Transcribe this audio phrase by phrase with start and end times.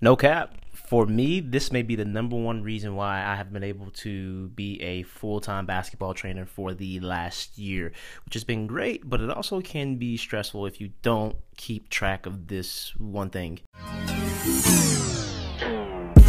[0.00, 0.54] No cap.
[0.74, 4.48] For me, this may be the number one reason why I have been able to
[4.50, 7.92] be a full time basketball trainer for the last year,
[8.24, 12.26] which has been great, but it also can be stressful if you don't keep track
[12.26, 13.60] of this one thing.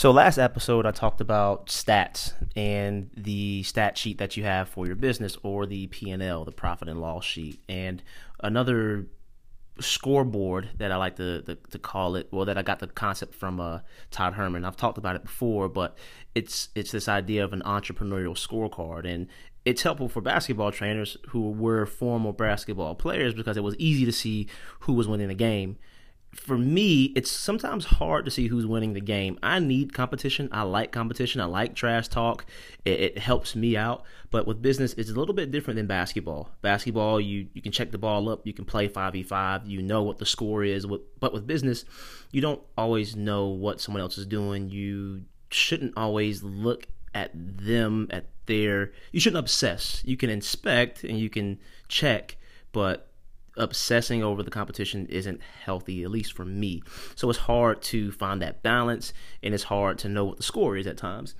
[0.00, 4.86] So last episode I talked about stats and the stat sheet that you have for
[4.86, 7.60] your business or the P&L, the profit and loss sheet.
[7.68, 8.02] And
[8.42, 9.08] another
[9.78, 13.34] scoreboard that I like to, to, to call it, well that I got the concept
[13.34, 13.80] from uh,
[14.10, 14.64] Todd Herman.
[14.64, 15.98] I've talked about it before, but
[16.34, 19.26] it's it's this idea of an entrepreneurial scorecard and
[19.66, 24.12] it's helpful for basketball trainers who were former basketball players because it was easy to
[24.12, 25.76] see who was winning the game
[26.32, 29.38] for me, it's sometimes hard to see who's winning the game.
[29.42, 30.48] I need competition.
[30.52, 31.40] I like competition.
[31.40, 32.44] I like trash talk.
[32.84, 34.04] It, it, helps me out.
[34.30, 36.50] But with business, it's a little bit different than basketball.
[36.62, 38.46] Basketball, you you can check the ball up.
[38.46, 39.66] You can play five v five.
[39.66, 40.86] You know what the score is.
[40.86, 41.84] But with business,
[42.30, 44.70] you don't always know what someone else is doing.
[44.70, 48.92] You shouldn't always look at them at their.
[49.10, 50.00] You shouldn't obsess.
[50.04, 51.58] You can inspect and you can
[51.88, 52.36] check,
[52.70, 53.09] but
[53.60, 56.82] obsessing over the competition isn't healthy, at least for me.
[57.14, 60.76] So it's hard to find that balance and it's hard to know what the score
[60.76, 61.34] is at times.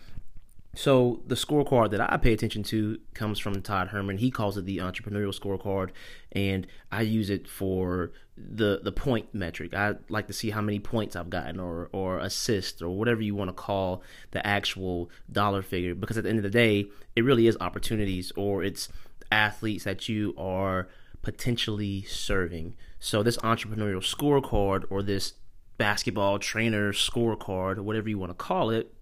[0.74, 4.18] So the scorecard that I pay attention to comes from Todd Herman.
[4.18, 5.90] He calls it the entrepreneurial scorecard,
[6.30, 9.74] and I use it for the the point metric.
[9.74, 13.34] I like to see how many points I've gotten, or or assists, or whatever you
[13.34, 15.96] want to call the actual dollar figure.
[15.96, 16.86] Because at the end of the day,
[17.16, 18.88] it really is opportunities, or it's
[19.32, 20.88] athletes that you are
[21.22, 22.74] potentially serving.
[22.98, 25.34] So this entrepreneurial scorecard or this
[25.78, 28.92] basketball trainer scorecard or whatever you want to call it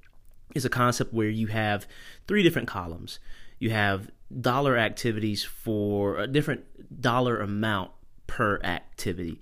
[0.54, 1.86] is a concept where you have
[2.26, 3.18] three different columns.
[3.58, 7.90] You have dollar activities for a different dollar amount
[8.26, 9.40] per activity.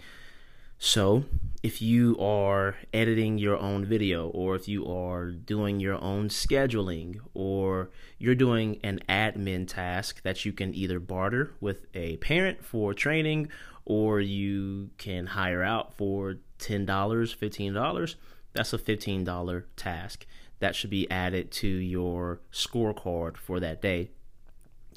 [0.78, 1.24] So,
[1.62, 7.18] if you are editing your own video, or if you are doing your own scheduling,
[7.32, 12.92] or you're doing an admin task that you can either barter with a parent for
[12.92, 13.48] training,
[13.86, 18.14] or you can hire out for $10, $15,
[18.52, 20.26] that's a $15 task
[20.58, 24.10] that should be added to your scorecard for that day.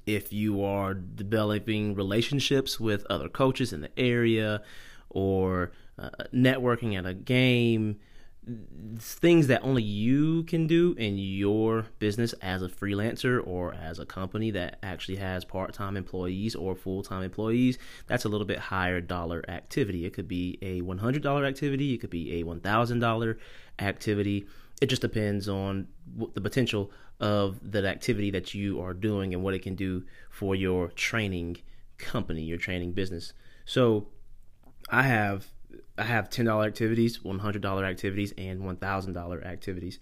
[0.06, 4.61] If you are developing relationships with other coaches in the area,
[5.09, 8.00] or uh, networking at a game,
[8.97, 14.06] things that only you can do in your business as a freelancer or as a
[14.06, 17.78] company that actually has part-time employees or full-time employees
[18.08, 20.06] that's a little bit higher dollar activity.
[20.06, 23.38] It could be a $100 activity it could be a $1000
[23.80, 24.47] activity.
[24.81, 25.88] It just depends on
[26.34, 30.56] the potential of that activity that you are doing and what it can do for
[30.56, 31.58] your training
[31.97, 33.34] company your training business.
[33.66, 34.08] So
[34.90, 35.48] I have
[35.98, 40.00] I have ten dollar activities, one hundred dollar activities, and one thousand dollar activities.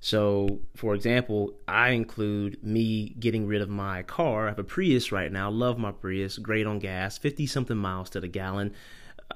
[0.00, 4.46] So, for example, I include me getting rid of my car.
[4.46, 5.50] I have a Prius right now.
[5.50, 6.38] Love my Prius.
[6.38, 8.74] Great on gas, fifty something miles to the gallon.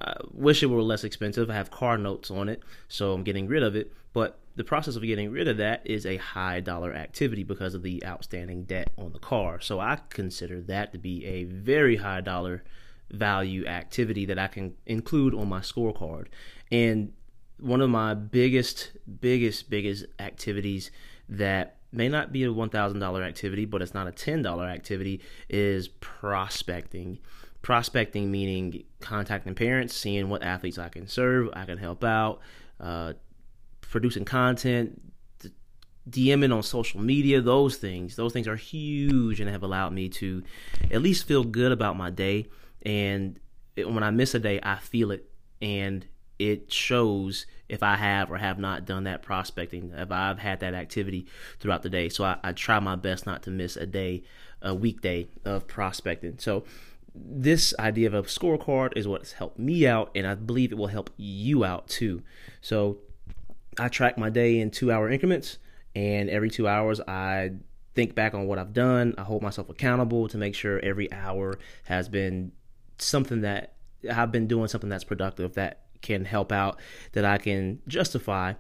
[0.01, 1.51] I wish it were less expensive.
[1.51, 3.93] I have car notes on it, so I'm getting rid of it.
[4.13, 7.83] But the process of getting rid of that is a high dollar activity because of
[7.83, 9.61] the outstanding debt on the car.
[9.61, 12.63] So I consider that to be a very high dollar
[13.12, 16.27] value activity that I can include on my scorecard.
[16.71, 17.12] And
[17.59, 20.91] one of my biggest, biggest, biggest activities
[21.28, 27.19] that may not be a $1,000 activity, but it's not a $10 activity is prospecting.
[27.61, 32.41] Prospecting meaning contacting parents, seeing what athletes I can serve, I can help out,
[32.81, 33.12] uh,
[33.82, 35.00] producing content,
[36.09, 40.43] DMing on social media, those things, those things are huge and have allowed me to
[40.91, 42.49] at least feel good about my day
[42.84, 43.38] and
[43.76, 45.31] it, when I miss a day, I feel it,
[45.61, 46.06] and
[46.38, 50.75] it shows if I have or have not done that prospecting, if I've had that
[50.75, 51.26] activity
[51.61, 52.08] throughout the day.
[52.08, 54.25] So I, I try my best not to miss a day,
[54.61, 56.38] a weekday of prospecting.
[56.38, 56.64] So
[57.14, 60.88] this idea of a scorecard is what's helped me out, and I believe it will
[60.88, 62.23] help you out too.
[62.61, 62.99] So
[63.78, 65.58] I track my day in two hour increments,
[65.94, 67.52] and every two hours I
[67.94, 69.14] think back on what I've done.
[69.19, 72.52] I hold myself accountable to make sure every hour has been
[73.04, 73.75] something that
[74.10, 76.78] I've been doing something that's productive that can help out,
[77.12, 78.54] that I can justify,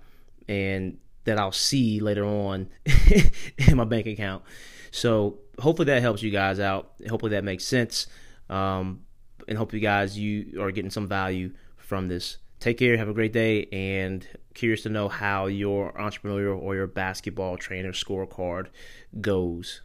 [0.48, 2.68] and that I'll see later on
[3.58, 4.42] in my bank account.
[4.90, 6.92] So hopefully that helps you guys out.
[7.08, 8.06] Hopefully that makes sense.
[8.48, 9.02] Um,
[9.48, 12.38] and hope you guys you are getting some value from this.
[12.60, 16.86] Take care, have a great day, and curious to know how your entrepreneurial or your
[16.86, 18.68] basketball trainer scorecard
[19.20, 19.82] goes.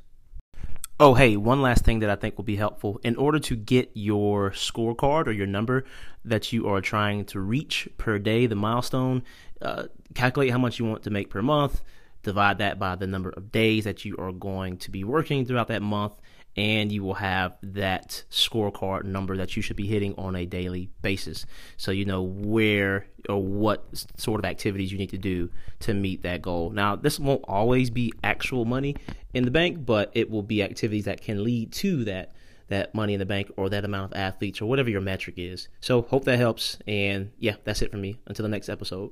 [0.99, 2.99] Oh, hey, one last thing that I think will be helpful.
[3.03, 5.85] In order to get your scorecard or your number
[6.25, 9.21] that you are trying to reach per day, the milestone,
[9.61, 9.83] uh,
[10.15, 11.83] calculate how much you want to make per month,
[12.23, 15.67] divide that by the number of days that you are going to be working throughout
[15.67, 16.13] that month,
[16.57, 20.89] and you will have that scorecard number that you should be hitting on a daily
[21.03, 21.45] basis.
[21.77, 23.85] So you know where or what
[24.17, 25.51] sort of activities you need to do
[25.81, 26.71] to meet that goal.
[26.71, 28.95] Now, this won't always be actual money
[29.33, 32.31] in the bank, but it will be activities that can lead to that
[32.69, 35.69] that money in the bank or that amount of athletes or whatever your metric is.
[35.79, 38.19] So, hope that helps and yeah, that's it for me.
[38.25, 39.11] Until the next episode.